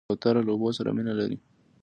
کوتره 0.07 0.41
له 0.45 0.51
اوبو 0.53 0.69
سره 0.77 0.89
مینه 0.97 1.13
لري. 1.19 1.37